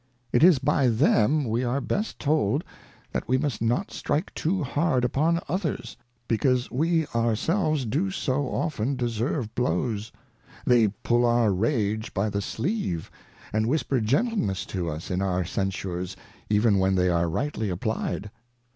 [0.33, 2.63] It is by them we are best told,
[3.11, 5.95] that we must not strike too hard upon others,
[6.27, 10.11] because we our selves do so often deserve Blows:
[10.65, 13.11] They pull our Rage by the Sleeve,
[13.53, 16.15] and whisper Gentleness to us in our Censures,
[16.49, 18.31] even when they are rightly "applied.